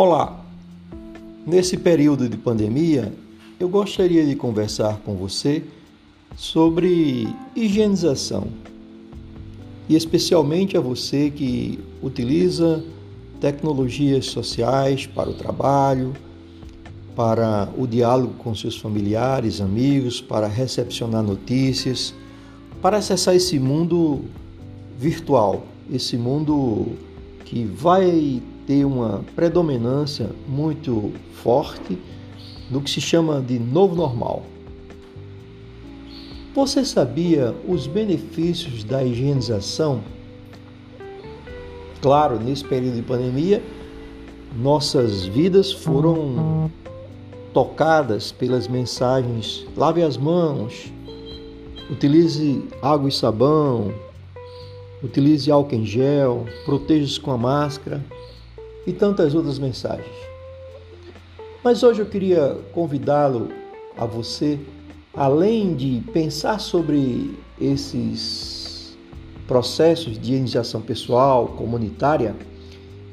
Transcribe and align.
Olá! 0.00 0.44
Nesse 1.44 1.76
período 1.76 2.28
de 2.28 2.36
pandemia, 2.36 3.12
eu 3.58 3.68
gostaria 3.68 4.24
de 4.24 4.36
conversar 4.36 5.00
com 5.04 5.16
você 5.16 5.64
sobre 6.36 7.26
higienização 7.56 8.46
e 9.88 9.96
especialmente 9.96 10.76
a 10.76 10.80
você 10.80 11.32
que 11.32 11.80
utiliza 12.00 12.84
tecnologias 13.40 14.26
sociais 14.26 15.04
para 15.04 15.30
o 15.30 15.34
trabalho, 15.34 16.14
para 17.16 17.68
o 17.76 17.84
diálogo 17.84 18.34
com 18.34 18.54
seus 18.54 18.78
familiares, 18.78 19.60
amigos, 19.60 20.20
para 20.20 20.46
recepcionar 20.46 21.24
notícias, 21.24 22.14
para 22.80 22.98
acessar 22.98 23.34
esse 23.34 23.58
mundo 23.58 24.20
virtual, 24.96 25.66
esse 25.90 26.16
mundo 26.16 26.86
que 27.44 27.64
vai 27.64 28.40
ter 28.68 28.84
uma 28.84 29.24
predominância 29.34 30.28
muito 30.46 31.14
forte 31.42 31.98
do 32.68 32.82
que 32.82 32.90
se 32.90 33.00
chama 33.00 33.40
de 33.40 33.58
novo 33.58 33.96
normal. 33.96 34.42
Você 36.54 36.84
sabia 36.84 37.54
os 37.66 37.86
benefícios 37.86 38.84
da 38.84 39.02
higienização? 39.02 40.02
Claro, 42.02 42.38
nesse 42.38 42.62
período 42.62 42.96
de 42.96 43.02
pandemia, 43.02 43.62
nossas 44.54 45.24
vidas 45.24 45.72
foram 45.72 46.70
tocadas 47.54 48.32
pelas 48.32 48.68
mensagens: 48.68 49.66
lave 49.78 50.02
as 50.02 50.18
mãos, 50.18 50.92
utilize 51.90 52.62
água 52.82 53.08
e 53.08 53.12
sabão, 53.12 53.94
utilize 55.02 55.50
álcool 55.50 55.76
em 55.76 55.86
gel, 55.86 56.44
proteja-se 56.66 57.18
com 57.18 57.30
a 57.30 57.38
máscara 57.38 58.04
e 58.86 58.92
tantas 58.92 59.34
outras 59.34 59.58
mensagens. 59.58 60.06
Mas 61.62 61.82
hoje 61.82 62.00
eu 62.00 62.06
queria 62.06 62.56
convidá-lo 62.72 63.48
a 63.96 64.06
você, 64.06 64.58
além 65.14 65.74
de 65.74 66.02
pensar 66.12 66.60
sobre 66.60 67.36
esses 67.60 68.96
processos 69.46 70.18
de 70.18 70.34
iniciação 70.34 70.80
pessoal, 70.80 71.48
comunitária 71.48 72.36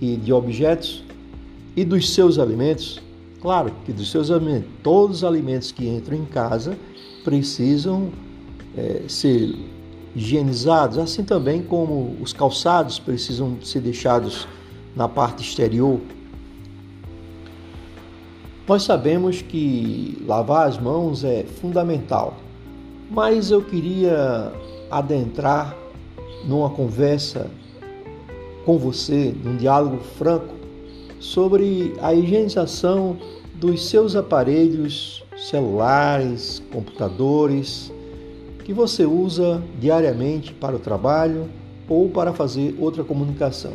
e 0.00 0.16
de 0.16 0.32
objetos 0.32 1.04
e 1.76 1.84
dos 1.84 2.14
seus 2.14 2.38
alimentos, 2.38 3.00
claro 3.40 3.72
que 3.84 3.92
dos 3.92 4.10
seus 4.10 4.30
alimentos, 4.30 4.68
todos 4.82 5.18
os 5.18 5.24
alimentos 5.24 5.70
que 5.70 5.86
entram 5.86 6.16
em 6.16 6.24
casa 6.24 6.78
precisam 7.22 8.10
é, 8.76 9.02
ser 9.08 9.54
higienizados, 10.14 10.98
assim 10.98 11.22
também 11.22 11.62
como 11.62 12.16
os 12.20 12.32
calçados 12.32 12.98
precisam 12.98 13.58
ser 13.62 13.80
deixados 13.80 14.48
na 14.94 15.08
parte 15.08 15.42
exterior. 15.42 16.00
Nós 18.66 18.84
sabemos 18.84 19.42
que 19.42 20.22
lavar 20.26 20.68
as 20.68 20.78
mãos 20.78 21.24
é 21.24 21.42
fundamental, 21.42 22.36
mas 23.10 23.50
eu 23.50 23.62
queria 23.62 24.52
adentrar 24.90 25.76
numa 26.46 26.70
conversa 26.70 27.50
com 28.64 28.78
você, 28.78 29.34
num 29.44 29.56
diálogo 29.56 29.98
franco, 30.16 30.54
sobre 31.18 31.94
a 32.00 32.14
higienização 32.14 33.16
dos 33.54 33.88
seus 33.88 34.14
aparelhos 34.14 35.24
celulares, 35.36 36.62
computadores, 36.72 37.92
que 38.64 38.72
você 38.72 39.04
usa 39.04 39.62
diariamente 39.78 40.54
para 40.54 40.76
o 40.76 40.78
trabalho 40.78 41.48
ou 41.88 42.08
para 42.08 42.32
fazer 42.32 42.76
outra 42.78 43.02
comunicação. 43.02 43.72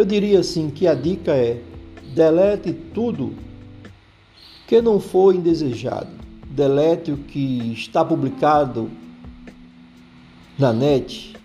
Eu 0.00 0.04
diria 0.06 0.40
assim 0.40 0.70
que 0.70 0.86
a 0.86 0.94
dica 0.94 1.32
é: 1.32 1.60
delete 2.14 2.72
tudo 2.72 3.34
que 4.66 4.80
não 4.80 4.98
for 4.98 5.34
indesejado. 5.34 6.08
Delete 6.48 7.12
o 7.12 7.18
que 7.18 7.74
está 7.74 8.02
publicado 8.02 8.90
na 10.58 10.72
net. 10.72 11.36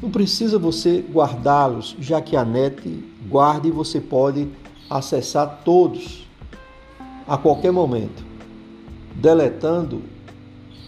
Não 0.00 0.10
precisa 0.10 0.58
você 0.58 1.04
guardá-los, 1.12 1.94
já 2.00 2.22
que 2.22 2.36
a 2.36 2.42
net 2.42 3.04
guarda 3.28 3.68
e 3.68 3.70
você 3.70 4.00
pode 4.00 4.48
acessar 4.88 5.60
todos 5.62 6.26
a 7.26 7.36
qualquer 7.36 7.70
momento. 7.70 8.24
Deletando 9.14 10.02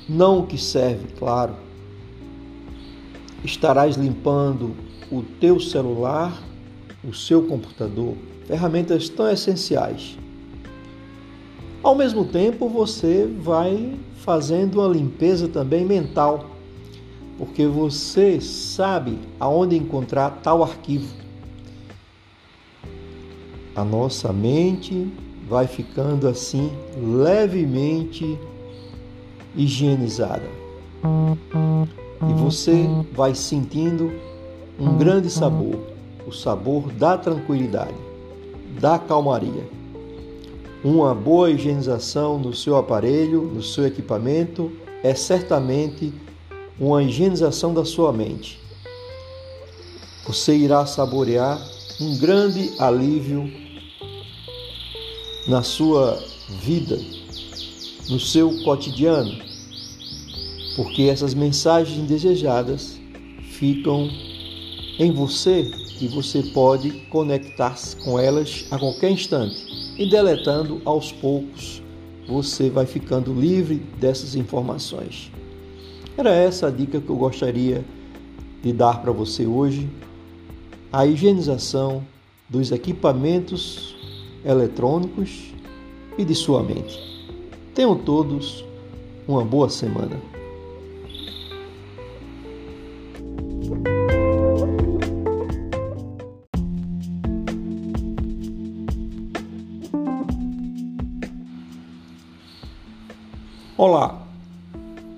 não 0.08 0.38
o 0.38 0.46
que 0.46 0.56
serve, 0.56 1.08
claro. 1.18 1.56
Estarás 3.44 3.96
limpando 3.96 4.74
o 5.12 5.22
teu 5.22 5.60
celular 5.60 6.48
o 7.02 7.14
seu 7.14 7.42
computador, 7.42 8.14
ferramentas 8.46 9.08
tão 9.08 9.28
essenciais. 9.30 10.18
Ao 11.82 11.94
mesmo 11.94 12.26
tempo, 12.26 12.68
você 12.68 13.26
vai 13.26 13.98
fazendo 14.18 14.80
uma 14.80 14.88
limpeza 14.88 15.48
também 15.48 15.84
mental, 15.84 16.50
porque 17.38 17.66
você 17.66 18.38
sabe 18.40 19.18
aonde 19.38 19.76
encontrar 19.76 20.40
tal 20.42 20.62
arquivo. 20.62 21.08
A 23.74 23.82
nossa 23.82 24.30
mente 24.30 25.10
vai 25.48 25.66
ficando 25.66 26.28
assim 26.28 26.70
levemente 27.02 28.38
higienizada. 29.56 30.48
E 32.28 32.32
você 32.34 32.86
vai 33.12 33.34
sentindo 33.34 34.12
um 34.78 34.98
grande 34.98 35.30
sabor 35.30 35.89
o 36.30 36.32
sabor 36.32 36.92
da 36.92 37.18
tranquilidade, 37.18 37.94
da 38.80 38.98
calmaria. 38.98 39.68
Uma 40.82 41.12
boa 41.12 41.50
higienização 41.50 42.38
no 42.38 42.54
seu 42.54 42.76
aparelho, 42.76 43.42
no 43.42 43.62
seu 43.62 43.84
equipamento, 43.84 44.72
é 45.02 45.12
certamente 45.12 46.12
uma 46.78 47.02
higienização 47.02 47.74
da 47.74 47.84
sua 47.84 48.12
mente. 48.12 48.60
Você 50.26 50.56
irá 50.56 50.86
saborear 50.86 51.60
um 52.00 52.16
grande 52.16 52.72
alívio 52.78 53.52
na 55.48 55.64
sua 55.64 56.22
vida, 56.48 56.96
no 58.08 58.20
seu 58.20 58.62
cotidiano, 58.62 59.36
porque 60.76 61.02
essas 61.02 61.34
mensagens 61.34 61.98
indesejadas 61.98 62.98
ficam 63.58 64.08
em 65.00 65.12
você 65.12 65.72
e 65.98 66.06
você 66.08 66.42
pode 66.42 66.90
conectar-se 67.08 67.96
com 67.96 68.18
elas 68.18 68.66
a 68.70 68.78
qualquer 68.78 69.10
instante. 69.10 69.56
E 69.98 70.10
deletando 70.10 70.82
aos 70.84 71.10
poucos, 71.10 71.82
você 72.28 72.68
vai 72.68 72.84
ficando 72.84 73.32
livre 73.32 73.76
dessas 73.98 74.34
informações. 74.34 75.32
Era 76.18 76.30
essa 76.30 76.66
a 76.66 76.70
dica 76.70 77.00
que 77.00 77.08
eu 77.08 77.16
gostaria 77.16 77.82
de 78.62 78.74
dar 78.74 79.00
para 79.00 79.10
você 79.10 79.46
hoje. 79.46 79.88
A 80.92 81.06
higienização 81.06 82.04
dos 82.46 82.70
equipamentos 82.70 83.96
eletrônicos 84.44 85.54
e 86.18 86.24
de 86.26 86.34
sua 86.34 86.62
mente. 86.62 87.00
Tenham 87.74 87.96
todos 87.96 88.62
uma 89.26 89.42
boa 89.42 89.70
semana. 89.70 90.20
Olá! 103.82 104.26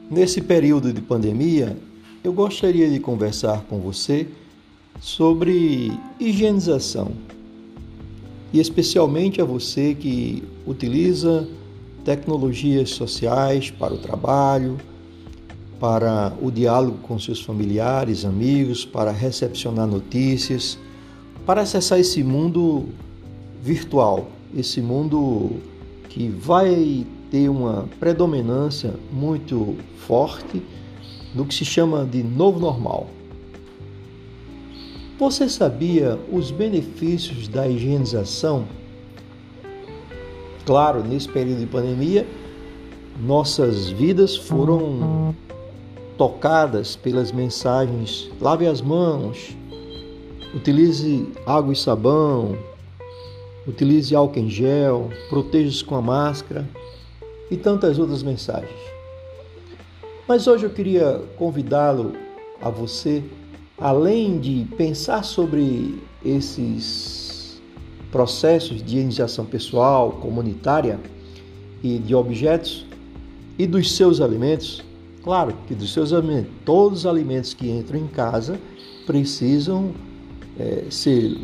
Nesse 0.09 0.41
período 0.41 0.93
de 0.93 1.01
pandemia, 1.01 1.77
eu 2.23 2.33
gostaria 2.33 2.89
de 2.89 3.01
conversar 3.01 3.65
com 3.65 3.81
você 3.81 4.29
sobre 5.01 5.91
higienização 6.21 7.11
e 8.53 8.61
especialmente 8.61 9.41
a 9.41 9.45
você 9.45 9.97
que 9.97 10.45
utiliza 10.65 11.49
tecnologias 12.05 12.91
sociais 12.91 13.69
para 13.69 13.95
o 13.95 13.99
trabalho, 13.99 14.79
para 15.81 16.33
o 16.41 16.49
diálogo 16.49 16.99
com 16.99 17.19
seus 17.19 17.43
familiares, 17.43 18.25
amigos, 18.25 18.85
para 18.85 19.11
recepcionar 19.11 19.89
notícias, 19.89 20.79
para 21.45 21.63
acessar 21.63 21.99
esse 21.99 22.23
mundo 22.23 22.85
virtual, 23.61 24.31
esse 24.55 24.81
mundo 24.81 25.51
que 26.09 26.29
vai 26.29 27.05
ter 27.33 27.49
uma 27.49 27.89
predominância 27.99 28.93
muito 29.11 29.79
forte 30.07 30.63
do 31.33 31.47
que 31.47 31.55
se 31.55 31.65
chama 31.65 32.05
de 32.05 32.23
novo 32.23 32.61
normal. 32.61 33.07
Você 35.19 35.49
sabia 35.49 36.21
os 36.31 36.51
benefícios 36.51 37.49
da 37.49 37.67
higienização? 37.67 38.67
Claro, 40.67 41.03
nesse 41.03 41.27
período 41.27 41.61
de 41.61 41.67
pandemia, 41.67 42.27
nossas 43.19 43.89
vidas 43.89 44.37
foram 44.37 45.35
tocadas 46.19 46.97
pelas 46.97 47.33
mensagens: 47.33 48.31
lave 48.43 48.67
as 48.67 48.83
mãos, 48.83 49.57
utilize 50.55 51.27
água 51.47 51.73
e 51.73 51.77
sabão, 51.77 52.59
utilize 53.67 54.15
álcool 54.15 54.41
em 54.41 54.51
gel, 54.51 55.09
proteja-se 55.31 55.83
com 55.83 55.97
a 55.97 56.03
máscara 56.03 56.69
e 57.53 57.57
tantas 57.59 57.99
outras 57.99 58.23
mensagens. 58.23 58.81
Mas 60.27 60.47
hoje 60.47 60.65
eu 60.65 60.71
queria 60.71 61.21
convidá-lo 61.37 62.15
a 62.63 62.71
você, 62.71 63.23
além 63.79 64.41
de 64.41 64.67
pensar 64.75 65.23
sobre 65.23 66.03
esses 66.25 67.61
processos 68.11 68.83
de 68.83 68.99
iniciação 68.99 69.45
pessoal, 69.45 70.13
comunitária 70.13 70.99
e 71.83 71.99
de 71.99 72.15
objetos 72.15 72.87
e 73.59 73.67
dos 73.67 73.95
seus 73.95 74.23
alimentos, 74.23 74.83
claro 75.23 75.55
que 75.67 75.75
dos 75.75 75.93
seus 75.93 76.15
alimentos, 76.15 76.51
todos 76.65 77.01
os 77.01 77.07
alimentos 77.07 77.53
que 77.53 77.69
entram 77.69 78.01
em 78.01 78.07
casa 78.07 78.59
precisam 79.05 79.93
é, 80.59 80.87
ser 80.89 81.37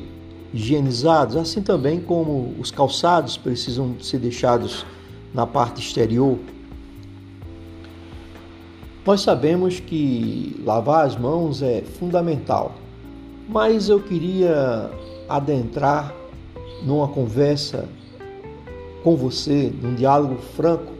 higienizados, 0.55 1.37
assim 1.37 1.61
também 1.61 2.01
como 2.01 2.55
os 2.59 2.71
calçados 2.71 3.37
precisam 3.37 3.95
ser 4.01 4.21
deixados 4.21 4.87
na 5.33 5.47
parte 5.47 5.81
exterior. 5.81 6.39
Nós 9.07 9.23
sabemos 9.23 9.81
que 9.81 10.61
lavar 10.65 11.07
as 11.07 11.17
mãos 11.17 11.63
é 11.63 11.81
fundamental, 11.81 12.75
mas 13.49 13.89
eu 13.89 14.01
queria 14.01 14.91
adentrar 15.29 16.15
numa 16.85 17.09
conversa 17.09 17.89
com 19.03 19.17
você, 19.17 19.73
num 19.83 19.95
diálogo 19.95 20.37
franco, 20.55 20.93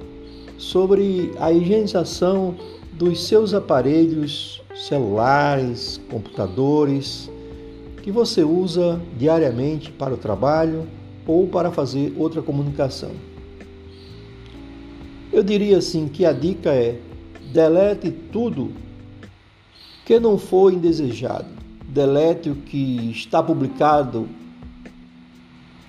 sobre 0.57 1.33
a 1.39 1.53
higienização 1.53 2.55
dos 2.93 3.27
seus 3.27 3.53
aparelhos 3.53 4.63
celulares, 4.75 6.01
computadores, 6.11 7.31
que 8.03 8.11
você 8.11 8.43
usa 8.43 9.01
diariamente 9.17 9.93
para 9.93 10.15
o 10.15 10.17
trabalho 10.17 10.87
ou 11.27 11.47
para 11.47 11.71
fazer 11.71 12.15
outra 12.17 12.41
comunicação. 12.41 13.11
Eu 15.39 15.45
diria 15.45 15.79
assim 15.79 16.09
que 16.09 16.27
a 16.27 16.33
dica 16.33 16.71
é: 16.71 17.01
delete 17.53 18.11
tudo 18.11 18.73
que 20.05 20.19
não 20.19 20.37
for 20.37 20.73
indesejado. 20.73 21.47
Delete 21.87 22.51
o 22.51 22.57
que 22.57 23.13
está 23.13 23.41
publicado 23.41 24.29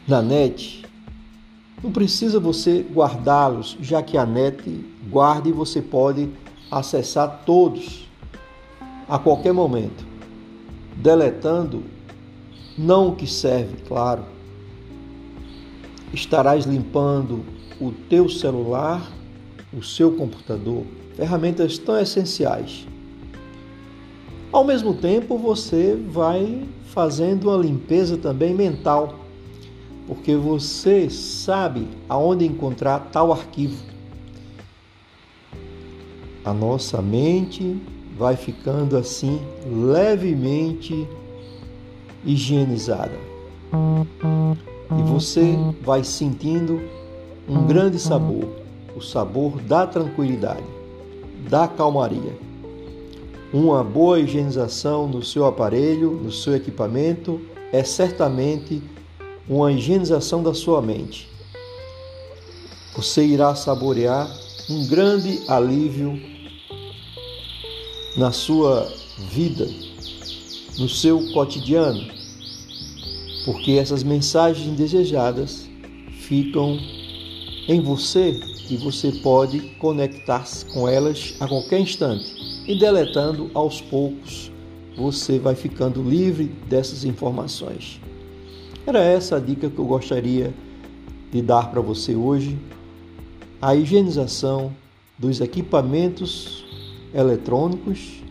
na 0.08 0.22
net. 0.22 0.86
Não 1.84 1.92
precisa 1.92 2.40
você 2.40 2.86
guardá-los, 2.94 3.76
já 3.82 4.04
que 4.04 4.20
a 4.20 4.24
net 4.24 4.86
guarda 5.10 5.50
e 5.50 5.52
você 5.52 5.82
pode 5.82 6.30
acessar 6.70 7.42
todos 7.44 8.08
a 9.08 9.18
qualquer 9.18 9.52
momento. 9.52 10.06
Deletando 10.96 11.84
não 12.78 13.08
o 13.08 13.16
que 13.16 13.26
serve, 13.26 13.78
claro. 13.88 14.26
Estarás 16.14 16.66
limpando 16.66 17.44
o 17.82 17.92
teu 17.92 18.30
celular, 18.30 19.18
o 19.72 19.84
seu 19.84 20.12
computador, 20.14 20.84
ferramentas 21.16 21.78
tão 21.78 22.00
essenciais. 22.00 22.88
Ao 24.52 24.64
mesmo 24.64 24.96
tempo, 24.96 25.38
você 25.38 25.96
vai 25.96 26.68
fazendo 26.88 27.50
uma 27.50 27.58
limpeza 27.58 28.18
também 28.18 28.54
mental, 28.54 29.14
porque 30.08 30.36
você 30.36 31.10
sabe 31.10 31.88
aonde 32.08 32.46
encontrar 32.46 33.10
tal 33.12 33.32
arquivo. 33.32 33.78
A 36.44 36.52
nossa 36.52 37.00
mente 37.00 37.80
vai 38.18 38.36
ficando 38.36 38.98
assim 38.98 39.40
levemente 39.66 41.08
higienizada. 42.26 43.18
E 44.98 45.02
você 45.04 45.56
vai 45.82 46.04
sentindo 46.04 46.82
um 47.48 47.68
grande 47.68 48.00
sabor, 48.00 48.59
o 49.00 49.02
sabor 49.02 49.60
da 49.62 49.88
tranquilidade, 49.88 50.64
da 51.50 51.68
calmaria. 51.68 52.38
Uma 53.52 53.84
boa 53.84 54.20
higienização 54.20 55.08
no 55.08 55.24
seu 55.24 55.46
aparelho, 55.46 56.12
no 56.12 56.32
seu 56.32 56.54
equipamento, 56.56 57.42
é 57.72 57.84
certamente 57.84 58.84
uma 59.48 59.72
higienização 59.72 60.44
da 60.44 60.54
sua 60.54 60.82
mente. 60.82 61.28
Você 62.96 63.26
irá 63.26 63.56
saborear 63.56 64.30
um 64.70 64.86
grande 64.86 65.42
alívio 65.48 66.22
na 68.18 68.32
sua 68.32 68.92
vida 69.32 69.66
no 70.78 70.88
seu 70.88 71.32
cotidiano, 71.34 72.06
porque 73.46 73.72
essas 73.72 74.04
mensagens 74.04 74.68
indesejadas 74.68 75.68
ficam 76.22 76.80
em 77.70 77.82
você 77.82 78.42
e 78.68 78.78
você 78.78 79.12
pode 79.12 79.60
conectar-se 79.78 80.66
com 80.66 80.90
elas 80.90 81.36
a 81.40 81.48
qualquer 81.48 81.80
instante. 81.80 82.36
E 82.68 82.80
deletando 82.80 83.52
aos 83.54 83.80
poucos, 83.80 84.52
você 84.98 85.38
vai 85.38 85.54
ficando 85.54 86.02
livre 86.02 86.46
dessas 86.68 87.06
informações. 87.06 88.02
Era 88.88 89.00
essa 89.00 89.38
a 89.38 89.40
dica 89.40 89.70
que 89.70 89.78
eu 89.78 89.86
gostaria 89.86 90.52
de 91.32 91.44
dar 91.44 91.70
para 91.70 91.80
você 91.80 92.16
hoje. 92.16 92.58
A 93.62 93.76
higienização 93.76 94.74
dos 95.16 95.40
equipamentos 95.40 96.66
eletrônicos 97.14 98.24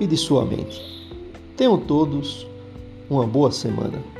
e 0.00 0.08
de 0.08 0.16
sua 0.16 0.44
mente. 0.44 0.82
Tenham 1.56 1.78
todos 1.78 2.48
uma 3.08 3.26
boa 3.26 3.52
semana. 3.52 4.11